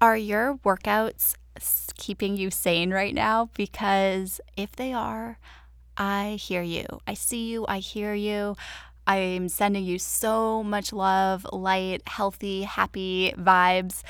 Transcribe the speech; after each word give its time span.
Are 0.00 0.16
your 0.16 0.56
workouts 0.64 1.34
keeping 1.94 2.36
you 2.36 2.50
sane 2.50 2.90
right 2.90 3.14
now? 3.14 3.50
Because 3.54 4.40
if 4.56 4.74
they 4.74 4.94
are, 4.94 5.38
I 5.94 6.38
hear 6.40 6.62
you. 6.62 6.86
I 7.06 7.12
see 7.12 7.50
you. 7.50 7.66
I 7.68 7.80
hear 7.80 8.14
you. 8.14 8.56
I'm 9.06 9.50
sending 9.50 9.84
you 9.84 9.98
so 9.98 10.62
much 10.62 10.94
love, 10.94 11.46
light, 11.52 12.00
healthy, 12.06 12.62
happy 12.62 13.34
vibes. 13.36 14.02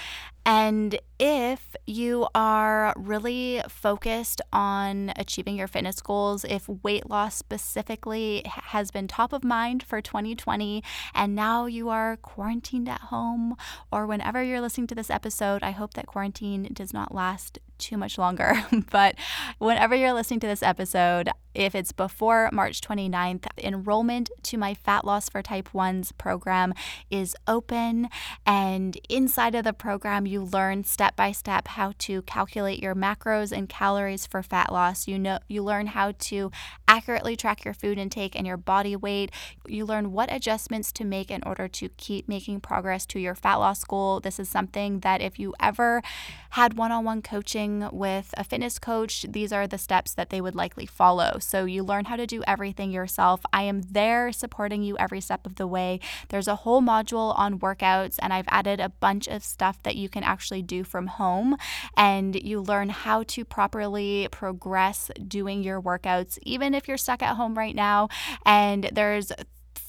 And 0.52 0.98
if 1.21 1.76
you 1.87 2.26
are 2.35 2.92
really 2.96 3.62
focused 3.69 4.40
on 4.53 5.12
achieving 5.15 5.54
your 5.54 5.69
fitness 5.69 6.01
goals, 6.01 6.44
if 6.44 6.69
weight 6.69 7.08
loss 7.08 7.37
specifically 7.37 8.42
has 8.46 8.90
been 8.90 9.06
top 9.06 9.33
of 9.33 9.44
mind 9.44 9.84
for 9.84 10.01
2020, 10.01 10.83
and 11.15 11.37
now 11.37 11.66
you 11.66 11.88
are 11.88 12.16
quarantined 12.16 12.88
at 12.88 13.01
home, 13.01 13.54
or 13.92 14.08
whenever 14.08 14.42
you're 14.42 14.60
listening 14.60 14.88
to 14.88 14.94
this 14.97 15.08
episode, 15.08 15.62
I 15.62 15.71
hope 15.71 15.94
that 15.94 16.09
quarantine 16.09 16.69
does 16.73 16.92
not 16.92 17.14
last 17.14 17.60
too 17.78 17.97
much 17.97 18.19
longer. 18.19 18.55
but 18.91 19.14
whenever 19.59 19.95
you're 19.95 20.12
listening 20.12 20.41
to 20.41 20.48
this 20.48 20.64
episode, 20.64 21.30
if 21.55 21.75
it's 21.75 21.93
before 21.93 22.49
March 22.53 22.81
29th, 22.81 23.47
enrollment 23.59 24.31
to 24.45 24.57
my 24.57 24.75
Fat 24.75 25.05
Loss 25.05 25.31
for 25.31 25.43
Type 25.43 25.71
1s 25.75 26.17
program 26.17 26.75
is 27.11 27.37
open. 27.49 28.09
And 28.47 28.99
inside 29.09 29.55
of 29.55 29.65
the 29.65 29.73
program, 29.73 30.27
you 30.27 30.43
learn 30.43 30.85
step 30.85 31.17
by 31.17 31.33
step 31.33 31.69
how 31.69 31.93
to 31.99 32.23
calculate 32.23 32.81
your 32.81 32.95
macros 32.95 33.53
and 33.53 33.69
calories 33.69 34.27
for 34.27 34.43
fat 34.43 34.73
loss. 34.73 35.09
You 35.09 35.19
know 35.19 35.39
you 35.49 35.63
learn 35.63 35.89
how 35.89 36.13
to 36.19 36.51
accurately 36.87 37.37
track 37.37 37.65
your 37.65 37.75
food 37.75 37.98
intake 37.98 38.37
and 38.37 38.47
your 38.47 38.57
body 38.57 38.95
weight. 38.97 39.31
You 39.67 39.85
learn 39.85 40.12
what 40.12 40.33
adjustments 40.33 40.93
to 40.93 41.05
make 41.05 41.31
in 41.31 41.43
order 41.45 41.69
to 41.69 41.89
keep 41.97 42.29
making 42.29 42.61
progress 42.61 43.07
to 43.07 43.19
your 43.19 43.35
fat 43.35 43.57
loss 43.57 43.83
goal. 43.85 44.21
This 44.21 44.39
is 44.39 44.48
something 44.48 45.01
that 45.01 45.21
if 45.21 45.39
you 45.39 45.55
ever 45.61 46.03
had 46.51 46.75
one-on-one 46.75 47.23
coaching 47.23 47.89
with 47.93 48.35
a 48.37 48.45
fitness 48.45 48.79
coach, 48.79 49.25
these 49.29 49.53
are 49.53 49.67
the 49.67 49.79
steps 49.79 50.14
that 50.14 50.31
they 50.31 50.41
would 50.41 50.55
likely 50.55 50.87
follow. 50.87 51.39
So 51.41 51.64
you 51.64 51.83
learn 51.83 52.06
how 52.06 52.16
to 52.16 52.27
do 52.27 52.42
everything 52.46 52.91
yourself. 52.91 53.41
I 53.52 53.62
am 53.62 53.83
there 53.83 54.33
supporting 54.33 54.83
you 54.83 54.96
every 54.98 55.20
step 55.20 55.46
of 55.46 55.56
the 55.56 55.66
way. 55.66 56.00
There's 56.28 56.48
a 56.48 56.56
whole 56.56 56.80
module 56.80 57.36
on 57.38 57.58
workouts 57.58 58.16
and 58.20 58.33
I've 58.33 58.48
added 58.48 58.80
a 58.80 58.88
bunch 58.88 59.27
of 59.27 59.42
stuff 59.42 59.83
that 59.83 59.96
you 59.96 60.08
can 60.08 60.22
actually 60.22 60.62
do 60.62 60.84
from 60.84 61.06
home 61.06 61.56
and 61.96 62.34
you 62.34 62.61
learn 62.61 62.91
how 62.91 63.22
to 63.24 63.44
properly 63.44 64.28
progress 64.30 65.11
doing 65.27 65.62
your 65.62 65.80
workouts 65.80 66.38
even 66.42 66.74
if 66.74 66.86
you're 66.86 66.96
stuck 66.96 67.22
at 67.22 67.36
home 67.36 67.56
right 67.56 67.74
now 67.74 68.08
and 68.44 68.91
there's 68.92 69.33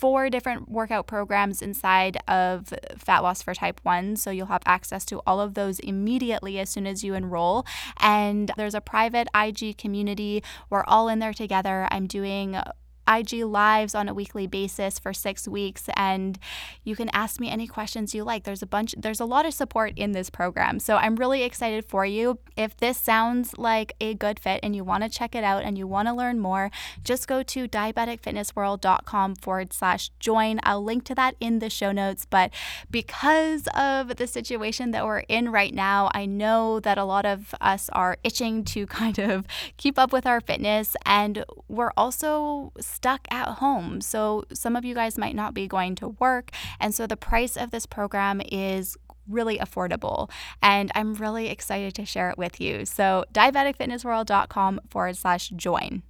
four 0.02 0.32
different 0.32 0.68
workout 0.68 1.06
programs 1.06 1.62
inside 1.62 2.18
of 2.28 2.74
Fat 2.98 3.20
Loss 3.20 3.44
for 3.44 3.54
Type 3.54 3.80
1. 3.84 4.16
So 4.16 4.32
you'll 4.32 4.48
have 4.48 4.64
access 4.66 5.06
to 5.06 5.22
all 5.28 5.40
of 5.40 5.54
those 5.54 5.78
immediately 5.80 6.58
as 6.58 6.72
soon 6.72 6.88
as 6.88 7.04
you 7.04 7.14
enroll. 7.14 7.68
And 8.00 8.52
there's 8.58 8.74
a 8.74 8.82
private 8.82 9.28
IG 9.36 9.78
community. 9.78 10.44
We're 10.72 10.84
all 10.86 11.08
in 11.08 11.20
there 11.20 11.34
together. 11.34 11.88
I'm 11.92 12.08
doing 12.08 12.60
IG 13.18 13.44
lives 13.46 13.96
on 13.96 14.08
a 14.08 14.14
weekly 14.14 14.48
basis 14.48 15.00
for 15.00 15.14
six 15.14 15.48
weeks, 15.48 15.86
and 15.96 16.40
you 16.84 16.96
can 16.96 17.10
ask 17.14 17.40
me 17.40 17.50
any 17.50 17.68
questions 17.68 18.16
you 18.16 18.24
like. 18.24 18.44
There's 18.44 18.62
a 18.62 18.68
bunch, 18.68 18.96
there's 18.98 19.20
a 19.20 19.26
lot 19.26 19.46
of 19.46 19.54
support 19.54 19.94
in 19.96 20.12
this 20.12 20.30
program. 20.30 20.80
So 20.80 20.98
I'm 20.98 21.16
really 21.16 21.44
excited 21.44 21.86
for 21.86 22.06
you. 22.06 22.40
If 22.56 22.78
this 22.78 22.98
sounds 22.98 23.58
like 23.58 23.94
a 24.00 24.14
good 24.14 24.40
fit 24.40 24.60
and 24.64 24.76
you 24.76 24.84
want 24.84 25.04
to 25.04 25.10
check 25.10 25.36
it 25.36 25.44
out 25.44 25.64
and 25.64 25.78
you 25.78 25.88
want 25.88 26.08
to 26.08 26.14
learn 26.14 26.40
more, 26.40 26.72
just 27.04 27.28
go 27.28 27.44
to 27.44 27.68
diabeticfitnessworld.com 27.68 29.36
forward 29.36 29.74
slash 29.74 30.10
join. 30.20 30.60
I'll 30.64 30.84
link 30.84 31.04
to 31.06 31.16
that 31.16 31.36
in 31.40 31.60
the 31.60 31.70
show 31.70 31.92
notes. 31.92 32.26
But 32.30 32.52
because 32.90 33.68
of 33.76 34.16
the 34.16 34.28
situation 34.28 34.92
that 34.92 35.06
we're 35.06 35.20
in 35.20 35.52
right 35.52 35.74
now, 35.74 36.10
I 36.14 36.26
know 36.26 36.80
that 36.80 36.98
a 36.98 37.04
lot 37.04 37.26
of 37.26 37.54
us 37.62 37.90
are 37.94 38.18
itching 38.24 38.64
to 38.66 38.86
kind 39.02 39.20
of 39.20 39.46
keep 39.78 39.98
up 39.98 40.14
with 40.14 40.26
our 40.26 40.42
fitness, 40.42 40.96
and 41.06 41.46
we're 41.68 41.92
also 41.98 42.72
stuck 43.02 43.28
at 43.32 43.48
home. 43.48 44.00
So 44.00 44.44
some 44.54 44.76
of 44.76 44.86
you 44.86 44.94
guys 44.94 45.18
might 45.18 45.34
not 45.34 45.56
be 45.56 45.68
going 45.68 45.96
to 45.96 46.10
work. 46.20 46.52
And 46.80 46.94
so 46.94 47.08
the 47.08 47.18
price 47.18 47.58
of 47.58 47.72
this 47.72 47.88
program 47.88 48.44
is 48.52 48.96
really 49.28 49.58
affordable. 49.58 50.30
And 50.62 50.92
I'm 50.94 51.16
really 51.16 51.48
excited 51.48 51.96
to 51.96 52.06
share 52.06 52.30
it 52.30 52.38
with 52.38 52.62
you. 52.62 52.86
So 52.86 53.26
diabeticfitnessworld.com 53.34 54.82
forward 54.92 55.18
slash 55.18 55.50
join. 55.50 56.04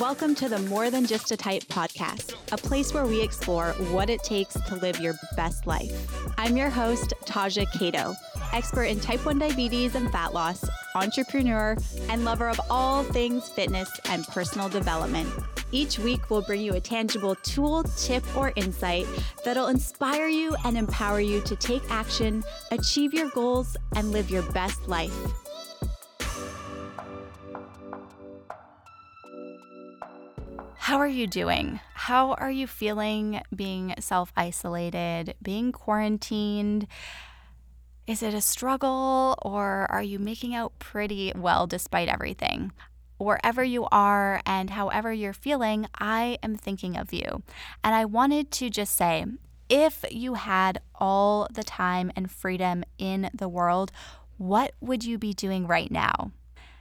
Welcome 0.00 0.34
to 0.34 0.48
the 0.48 0.58
More 0.68 0.90
Than 0.90 1.06
Just 1.06 1.30
a 1.30 1.36
Type 1.36 1.62
podcast, 1.64 2.34
a 2.50 2.56
place 2.56 2.92
where 2.92 3.06
we 3.06 3.22
explore 3.22 3.68
what 3.92 4.10
it 4.10 4.24
takes 4.24 4.54
to 4.54 4.74
live 4.74 4.98
your 4.98 5.14
best 5.36 5.68
life. 5.68 5.92
I'm 6.36 6.56
your 6.56 6.70
host, 6.70 7.14
Taja 7.24 7.70
Cato 7.78 8.16
expert 8.52 8.84
in 8.84 9.00
type 9.00 9.24
1 9.24 9.38
diabetes 9.38 9.94
and 9.94 10.10
fat 10.10 10.34
loss, 10.34 10.64
entrepreneur, 10.94 11.76
and 12.08 12.24
lover 12.24 12.48
of 12.48 12.60
all 12.70 13.02
things 13.02 13.48
fitness 13.48 13.90
and 14.06 14.26
personal 14.26 14.68
development. 14.68 15.28
Each 15.72 15.98
week, 15.98 16.30
we'll 16.30 16.42
bring 16.42 16.60
you 16.60 16.74
a 16.74 16.80
tangible 16.80 17.36
tool, 17.36 17.84
tip, 17.96 18.24
or 18.36 18.52
insight 18.56 19.06
that'll 19.44 19.68
inspire 19.68 20.26
you 20.26 20.56
and 20.64 20.76
empower 20.76 21.20
you 21.20 21.40
to 21.42 21.54
take 21.54 21.82
action, 21.90 22.42
achieve 22.72 23.14
your 23.14 23.30
goals, 23.30 23.76
and 23.94 24.10
live 24.10 24.30
your 24.30 24.42
best 24.50 24.88
life. 24.88 25.14
How 30.90 30.98
are 30.98 31.06
you 31.06 31.28
doing? 31.28 31.78
How 31.94 32.32
are 32.32 32.50
you 32.50 32.66
feeling 32.66 33.40
being 33.54 33.94
self 34.00 34.32
isolated, 34.36 35.34
being 35.40 35.70
quarantined? 35.70 36.88
Is 38.10 38.24
it 38.24 38.34
a 38.34 38.40
struggle 38.40 39.38
or 39.40 39.86
are 39.88 40.02
you 40.02 40.18
making 40.18 40.52
out 40.52 40.76
pretty 40.80 41.32
well 41.36 41.68
despite 41.68 42.08
everything? 42.08 42.72
Wherever 43.18 43.62
you 43.62 43.86
are 43.92 44.42
and 44.44 44.70
however 44.70 45.12
you're 45.12 45.32
feeling, 45.32 45.86
I 45.96 46.36
am 46.42 46.56
thinking 46.56 46.96
of 46.96 47.12
you. 47.12 47.44
And 47.84 47.94
I 47.94 48.06
wanted 48.06 48.50
to 48.50 48.68
just 48.68 48.96
say 48.96 49.26
if 49.68 50.04
you 50.10 50.34
had 50.34 50.80
all 50.96 51.46
the 51.52 51.62
time 51.62 52.10
and 52.16 52.28
freedom 52.28 52.82
in 52.98 53.30
the 53.32 53.48
world, 53.48 53.92
what 54.38 54.72
would 54.80 55.04
you 55.04 55.16
be 55.16 55.32
doing 55.32 55.68
right 55.68 55.92
now? 55.92 56.32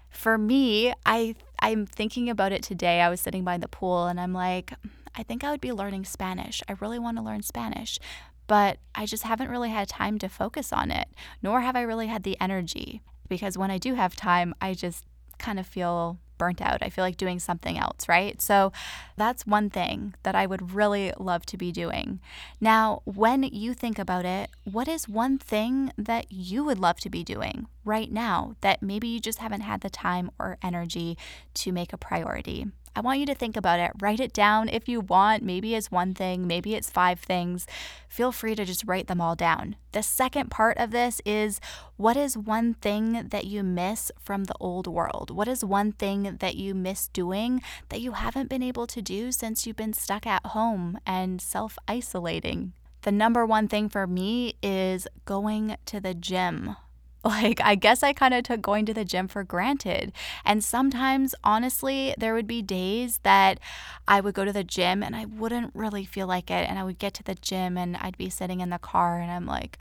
For 0.10 0.36
me, 0.36 0.96
I 1.06 1.36
I'm 1.60 1.86
thinking 1.86 2.28
about 2.28 2.54
it 2.54 2.64
today. 2.64 3.02
I 3.02 3.10
was 3.10 3.22
sitting 3.22 3.44
by 3.44 3.60
the 3.60 3.68
pool 3.68 4.08
and 4.08 4.20
I'm 4.20 4.34
like, 4.34 4.72
mm, 4.72 4.90
I 5.16 5.22
think 5.22 5.44
I 5.44 5.52
would 5.52 5.62
be 5.62 5.74
learning 5.74 6.06
Spanish. 6.06 6.64
I 6.68 6.76
really 6.80 6.98
want 6.98 7.18
to 7.18 7.24
learn 7.24 7.44
Spanish 7.44 8.00
but 8.50 8.80
I 8.96 9.06
just 9.06 9.24
haven't 9.24 9.52
really 9.52 9.70
had 9.70 9.88
time 9.88 10.18
to 10.20 10.28
focus 10.28 10.74
on 10.74 10.90
it, 10.90 11.08
nor 11.44 11.62
have 11.62 11.76
I 11.76 11.82
really 11.82 12.08
had 12.08 12.24
the 12.24 12.36
energy. 12.42 13.04
Because 13.30 13.60
when 13.60 13.70
I 13.70 13.78
do 13.78 13.94
have 13.94 14.16
time, 14.16 14.56
I 14.60 14.74
just 14.74 15.06
kind 15.38 15.60
of 15.60 15.68
feel 15.68 16.18
burnt 16.40 16.60
out. 16.60 16.82
I 16.82 16.90
feel 16.90 17.04
like 17.04 17.16
doing 17.16 17.38
something 17.38 17.78
else, 17.78 18.10
right? 18.10 18.42
So 18.42 18.72
that's 19.18 19.46
one 19.46 19.70
thing 19.70 20.16
that 20.24 20.34
I 20.34 20.48
would 20.48 20.74
really 20.74 21.14
love 21.20 21.46
to 21.48 21.58
be 21.58 21.72
doing. 21.72 22.22
Now, 22.60 23.04
when 23.06 23.44
you 23.44 23.76
think 23.76 24.00
about 24.00 24.26
it, 24.26 24.50
what 24.64 24.88
is 24.88 25.08
one 25.08 25.38
thing 25.38 25.92
that 25.96 26.31
you 26.31 26.64
would 26.64 26.80
love 26.80 27.00
to 27.02 27.10
be 27.10 27.24
doing 27.24 27.68
right 27.86 28.12
now 28.12 28.56
that 28.62 28.81
maybe 28.81 29.08
you 29.08 29.20
just 29.20 29.38
haven't 29.38 29.62
had 29.62 29.81
the 29.81 29.92
time 29.92 30.31
or 30.40 30.58
energy 30.64 31.20
to 31.56 31.72
make 31.72 31.94
a 31.94 31.98
priority? 31.98 32.66
I 33.00 33.02
want 33.02 33.22
you 33.22 33.26
to 33.28 33.34
think 33.34 33.56
about 33.56 33.80
it. 33.80 33.94
Write 34.02 34.20
it 34.20 34.34
down 34.34 34.68
if 34.68 34.90
you 34.90 35.00
want. 35.00 35.42
Maybe 35.42 35.74
it's 35.74 35.90
one 35.90 36.14
thing, 36.14 36.46
maybe 36.46 36.76
it's 36.76 36.90
five 36.90 37.22
things. 37.22 37.66
Feel 38.10 38.34
free 38.34 38.56
to 38.56 38.66
just 38.66 38.84
write 38.86 39.08
them 39.08 39.22
all 39.22 39.38
down. 39.38 39.78
The 39.94 40.04
second 40.04 40.52
part 40.52 40.78
of 40.78 40.92
this 40.92 41.22
is 41.26 41.62
what 41.96 42.18
is 42.18 42.38
one 42.38 42.74
thing 42.74 43.30
that 43.30 43.46
you 43.46 43.64
miss 43.64 44.12
from 44.20 44.44
the 44.44 44.56
old 44.60 44.86
world? 44.86 45.32
What 45.32 45.48
is 45.48 45.64
one 45.64 45.94
thing 45.94 46.40
that 46.42 46.56
you 46.56 46.76
miss 46.76 47.08
doing 47.08 47.62
that 47.88 48.02
you 48.02 48.12
haven't 48.12 48.50
been 48.50 48.62
able 48.62 48.86
to 48.88 49.02
do 49.02 49.31
since 49.31 49.66
you've 49.66 49.78
been 49.78 49.94
stuck 49.94 50.28
at 50.28 50.48
home 50.48 51.00
and 51.06 51.40
self 51.40 51.78
isolating? 51.88 52.74
The 53.04 53.14
number 53.14 53.46
one 53.46 53.70
thing 53.70 53.88
for 53.88 54.08
me 54.08 54.56
is 54.62 55.07
going 55.24 55.78
to 55.86 56.01
the 56.01 56.13
gym. 56.13 56.75
Like, 57.25 57.60
I 57.62 57.75
guess 57.75 58.01
I 58.01 58.13
kind 58.13 58.33
of 58.33 58.44
took 58.44 58.62
going 58.62 58.86
to 58.86 58.94
the 58.94 59.04
gym 59.04 59.27
for 59.27 59.44
granted. 59.44 60.13
And 60.45 60.63
sometimes, 60.63 61.36
honestly, 61.44 62.16
there 62.18 62.33
would 62.33 62.48
be 62.48 62.62
days 62.62 63.19
that 63.24 63.60
I 64.07 64.21
would 64.21 64.33
go 64.33 64.45
to 64.45 64.54
the 64.54 64.63
gym 64.63 65.04
and 65.04 65.16
I 65.16 65.25
wouldn't 65.25 65.71
really 65.75 66.06
feel 66.06 66.27
like 66.27 66.50
it. 66.50 66.69
And 66.69 66.80
I 66.80 66.83
would 66.83 66.98
get 66.98 67.13
to 67.16 67.24
the 67.24 67.36
gym 67.36 67.77
and 67.77 67.98
I'd 67.98 68.18
be 68.18 68.30
sitting 68.30 68.62
in 68.62 68.69
the 68.69 68.80
car 68.80 69.19
and 69.19 69.30
I'm 69.30 69.45
like, 69.45 69.77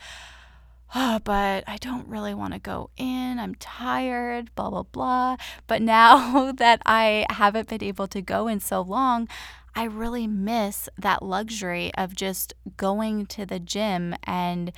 oh, 0.94 1.20
but 1.22 1.64
I 1.66 1.76
don't 1.76 2.08
really 2.08 2.34
want 2.34 2.54
to 2.54 2.58
go 2.58 2.90
in. 2.96 3.38
I'm 3.38 3.54
tired, 3.56 4.54
blah, 4.54 4.70
blah, 4.70 4.84
blah. 4.84 5.36
But 5.66 5.82
now 5.82 6.52
that 6.56 6.82
I 6.86 7.26
haven't 7.30 7.68
been 7.68 7.84
able 7.84 8.08
to 8.08 8.22
go 8.22 8.48
in 8.48 8.60
so 8.60 8.80
long, 8.80 9.28
I 9.74 9.84
really 9.84 10.26
miss 10.26 10.88
that 10.98 11.22
luxury 11.22 11.92
of 11.94 12.16
just 12.16 12.52
going 12.76 13.26
to 13.26 13.46
the 13.46 13.60
gym 13.60 14.16
and 14.24 14.72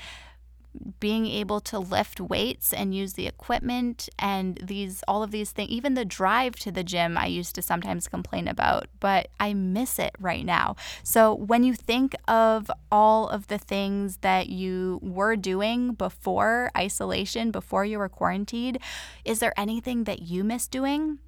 being 1.01 1.27
able 1.27 1.61
to 1.61 1.79
lift 1.79 2.21
weights 2.21 2.73
and 2.73 2.95
use 2.95 3.15
the 3.15 3.27
equipment 3.27 4.09
and 4.19 4.59
these 4.63 5.03
all 5.09 5.23
of 5.23 5.31
these 5.31 5.51
things 5.51 5.69
even 5.71 5.95
the 5.95 6.05
drive 6.05 6.57
to 6.57 6.71
the 6.71 6.85
gym 6.85 7.19
I 7.19 7.27
used 7.27 7.55
to 7.57 7.63
sometimes 7.63 8.09
complain 8.09 8.47
about 8.47 8.87
but 9.01 9.29
I 9.39 9.55
miss 9.55 9.99
it 9.99 10.15
right 10.21 10.45
now. 10.45 10.77
So 11.03 11.35
when 11.35 11.65
you 11.65 11.75
think 11.75 12.15
of 12.29 12.71
all 12.91 13.29
of 13.29 13.49
the 13.49 13.59
things 13.59 14.19
that 14.19 14.49
you 14.49 15.01
were 15.03 15.37
doing 15.37 15.95
before 15.95 16.71
isolation 16.77 17.51
before 17.51 17.85
you 17.85 17.99
were 17.99 18.09
quarantined 18.09 18.79
is 19.25 19.41
there 19.41 19.59
anything 19.59 20.05
that 20.05 20.23
you 20.23 20.45
miss 20.45 20.67
doing 20.67 21.19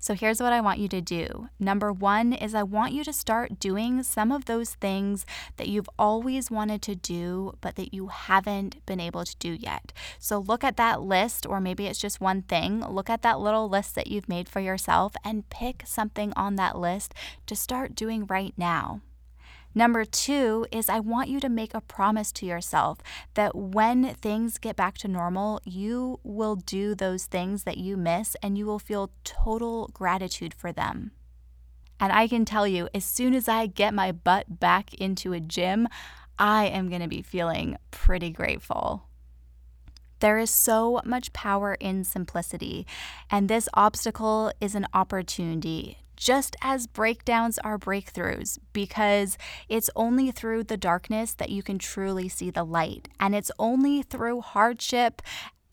so 0.00 0.14
here's 0.14 0.40
what 0.40 0.54
I 0.54 0.62
want 0.62 0.78
you 0.78 0.88
to 0.88 1.02
do. 1.02 1.50
Number 1.58 1.92
one 1.92 2.32
is 2.32 2.54
I 2.54 2.62
want 2.62 2.94
you 2.94 3.04
to 3.04 3.12
start 3.12 3.60
doing 3.60 4.02
some 4.02 4.32
of 4.32 4.46
those 4.46 4.74
things 4.74 5.26
that 5.58 5.68
you've 5.68 5.90
always 5.98 6.50
wanted 6.50 6.80
to 6.82 6.94
do, 6.96 7.52
but 7.60 7.76
that 7.76 7.92
you 7.92 8.06
haven't 8.06 8.84
been 8.86 8.98
able 8.98 9.26
to 9.26 9.36
do 9.36 9.52
yet. 9.52 9.92
So 10.18 10.38
look 10.38 10.64
at 10.64 10.78
that 10.78 11.02
list, 11.02 11.46
or 11.46 11.60
maybe 11.60 11.86
it's 11.86 12.00
just 12.00 12.18
one 12.18 12.40
thing. 12.40 12.80
Look 12.80 13.10
at 13.10 13.20
that 13.22 13.40
little 13.40 13.68
list 13.68 13.94
that 13.94 14.06
you've 14.06 14.28
made 14.28 14.48
for 14.48 14.60
yourself 14.60 15.12
and 15.22 15.48
pick 15.50 15.82
something 15.84 16.32
on 16.34 16.56
that 16.56 16.78
list 16.78 17.12
to 17.44 17.54
start 17.54 17.94
doing 17.94 18.24
right 18.24 18.54
now. 18.56 19.02
Number 19.74 20.04
two 20.04 20.66
is 20.72 20.88
I 20.88 20.98
want 20.98 21.28
you 21.28 21.38
to 21.40 21.48
make 21.48 21.74
a 21.74 21.80
promise 21.80 22.32
to 22.32 22.46
yourself 22.46 22.98
that 23.34 23.54
when 23.54 24.14
things 24.14 24.58
get 24.58 24.74
back 24.74 24.98
to 24.98 25.08
normal, 25.08 25.60
you 25.64 26.18
will 26.24 26.56
do 26.56 26.94
those 26.94 27.26
things 27.26 27.62
that 27.64 27.78
you 27.78 27.96
miss 27.96 28.36
and 28.42 28.58
you 28.58 28.66
will 28.66 28.80
feel 28.80 29.12
total 29.22 29.88
gratitude 29.92 30.52
for 30.52 30.72
them. 30.72 31.12
And 32.00 32.12
I 32.12 32.26
can 32.26 32.44
tell 32.44 32.66
you, 32.66 32.88
as 32.94 33.04
soon 33.04 33.34
as 33.34 33.46
I 33.46 33.66
get 33.66 33.94
my 33.94 34.10
butt 34.10 34.58
back 34.58 34.94
into 34.94 35.32
a 35.32 35.40
gym, 35.40 35.86
I 36.38 36.66
am 36.66 36.88
going 36.88 37.02
to 37.02 37.08
be 37.08 37.22
feeling 37.22 37.76
pretty 37.90 38.30
grateful. 38.30 39.04
There 40.20 40.38
is 40.38 40.50
so 40.50 41.00
much 41.04 41.32
power 41.32 41.74
in 41.74 42.04
simplicity, 42.04 42.86
and 43.30 43.48
this 43.48 43.68
obstacle 43.74 44.50
is 44.60 44.74
an 44.74 44.86
opportunity 44.92 45.99
just 46.20 46.54
as 46.60 46.86
breakdowns 46.86 47.58
are 47.60 47.78
breakthroughs, 47.78 48.58
because 48.74 49.38
it's 49.68 49.88
only 49.96 50.30
through 50.30 50.62
the 50.64 50.76
darkness 50.76 51.32
that 51.34 51.48
you 51.48 51.62
can 51.62 51.78
truly 51.78 52.28
see 52.28 52.50
the 52.50 52.62
light. 52.62 53.08
And 53.18 53.34
it's 53.34 53.50
only 53.58 54.02
through 54.02 54.42
hardship 54.42 55.22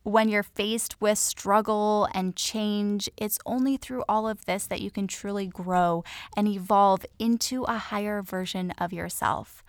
when 0.03 0.29
you're 0.29 0.41
faced 0.41 1.01
with 1.01 1.17
struggle 1.17 2.07
and 2.13 2.33
change, 2.33 3.09
it's 3.17 3.37
only 3.45 3.75
through 3.75 4.05
all 4.07 4.25
of 4.25 4.45
this 4.45 4.65
that 4.67 4.79
you 4.79 4.89
can 4.89 5.05
truly 5.05 5.47
grow 5.47 6.01
and 6.37 6.47
evolve 6.47 7.05
into 7.19 7.63
a 7.63 7.77
higher 7.77 8.21
version 8.21 8.71
of 8.77 8.93
yourself. 8.93 9.65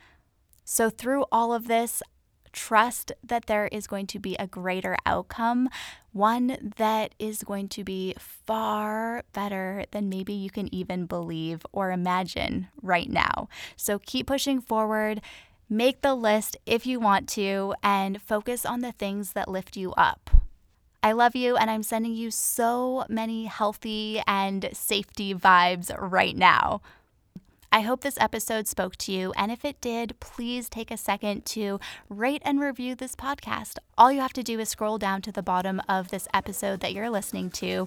So, 0.64 0.90
through 0.90 1.24
all 1.32 1.52
of 1.52 1.66
this, 1.66 2.04
trust 2.52 3.12
that 3.22 3.46
there 3.46 3.68
is 3.68 3.86
going 3.86 4.06
to 4.08 4.18
be 4.18 4.34
a 4.36 4.46
greater 4.46 4.96
outcome, 5.06 5.68
one 6.12 6.72
that 6.76 7.14
is 7.18 7.42
going 7.42 7.68
to 7.68 7.84
be 7.84 8.14
far 8.18 9.22
better 9.32 9.84
than 9.90 10.08
maybe 10.08 10.32
you 10.32 10.50
can 10.50 10.72
even 10.74 11.06
believe 11.06 11.64
or 11.72 11.92
imagine 11.92 12.68
right 12.82 13.10
now. 13.10 13.48
So 13.76 13.98
keep 13.98 14.26
pushing 14.26 14.60
forward. 14.60 15.20
Make 15.70 16.00
the 16.00 16.14
list 16.14 16.56
if 16.64 16.86
you 16.86 16.98
want 16.98 17.28
to 17.30 17.74
and 17.82 18.22
focus 18.22 18.64
on 18.64 18.80
the 18.80 18.92
things 18.92 19.34
that 19.34 19.48
lift 19.48 19.76
you 19.76 19.92
up. 19.92 20.30
I 21.02 21.12
love 21.12 21.36
you, 21.36 21.56
and 21.56 21.70
I'm 21.70 21.84
sending 21.84 22.14
you 22.14 22.30
so 22.30 23.04
many 23.08 23.44
healthy 23.44 24.20
and 24.26 24.68
safety 24.72 25.32
vibes 25.32 25.94
right 25.96 26.36
now. 26.36 26.80
I 27.70 27.80
hope 27.80 28.00
this 28.00 28.16
episode 28.18 28.66
spoke 28.66 28.96
to 28.96 29.12
you, 29.12 29.32
and 29.36 29.52
if 29.52 29.62
it 29.62 29.80
did, 29.82 30.18
please 30.20 30.70
take 30.70 30.90
a 30.90 30.96
second 30.96 31.44
to 31.46 31.78
rate 32.08 32.40
and 32.44 32.60
review 32.60 32.94
this 32.94 33.14
podcast. 33.14 33.76
All 33.98 34.10
you 34.10 34.22
have 34.22 34.32
to 34.34 34.42
do 34.42 34.58
is 34.58 34.70
scroll 34.70 34.96
down 34.96 35.20
to 35.22 35.32
the 35.32 35.42
bottom 35.42 35.82
of 35.86 36.08
this 36.08 36.26
episode 36.32 36.80
that 36.80 36.94
you're 36.94 37.10
listening 37.10 37.50
to, 37.50 37.86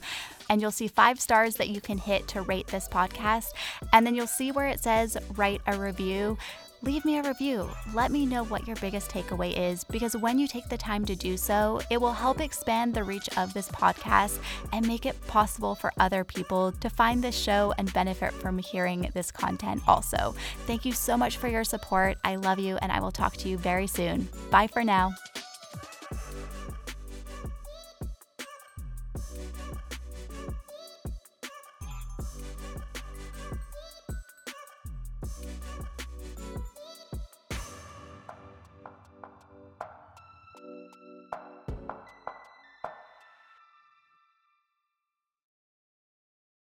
and 0.49 0.61
you'll 0.61 0.69
see 0.69 0.87
five 0.87 1.19
stars 1.19 1.55
that 1.55 1.69
you 1.69 1.81
can 1.81 1.97
hit 1.97 2.27
to 2.29 2.43
rate 2.43 2.67
this 2.67 2.87
podcast. 2.87 3.49
And 3.91 4.05
then 4.05 4.13
you'll 4.13 4.27
see 4.27 4.51
where 4.51 4.67
it 4.67 4.83
says 4.83 5.17
write 5.35 5.61
a 5.65 5.75
review 5.75 6.37
leave 6.83 7.05
me 7.05 7.17
a 7.17 7.23
review. 7.23 7.69
Let 7.93 8.11
me 8.11 8.25
know 8.25 8.43
what 8.43 8.67
your 8.67 8.75
biggest 8.77 9.11
takeaway 9.11 9.57
is 9.57 9.83
because 9.83 10.15
when 10.15 10.39
you 10.39 10.47
take 10.47 10.67
the 10.69 10.77
time 10.77 11.05
to 11.05 11.15
do 11.15 11.37
so, 11.37 11.81
it 11.89 12.01
will 12.01 12.13
help 12.13 12.41
expand 12.41 12.93
the 12.93 13.03
reach 13.03 13.29
of 13.37 13.53
this 13.53 13.69
podcast 13.69 14.39
and 14.73 14.87
make 14.87 15.05
it 15.05 15.19
possible 15.27 15.75
for 15.75 15.91
other 15.99 16.23
people 16.23 16.71
to 16.73 16.89
find 16.89 17.23
this 17.23 17.37
show 17.37 17.73
and 17.77 17.93
benefit 17.93 18.33
from 18.33 18.57
hearing 18.57 19.09
this 19.13 19.31
content 19.31 19.81
also. 19.87 20.35
Thank 20.65 20.85
you 20.85 20.93
so 20.93 21.15
much 21.17 21.37
for 21.37 21.47
your 21.47 21.63
support. 21.63 22.17
I 22.23 22.35
love 22.35 22.59
you 22.59 22.77
and 22.81 22.91
I 22.91 22.99
will 22.99 23.11
talk 23.11 23.37
to 23.37 23.49
you 23.49 23.57
very 23.57 23.87
soon. 23.87 24.27
Bye 24.49 24.67
for 24.67 24.83
now. 24.83 25.13